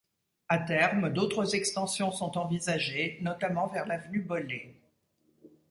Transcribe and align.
À 0.49 0.57
terme, 0.57 1.13
d'autres 1.13 1.53
extensions 1.55 2.11
sont 2.11 2.35
envisagées, 2.39 3.19
notamment 3.21 3.67
vers 3.67 3.85
l'Avenue 3.85 4.23
Bollée. 4.23 4.75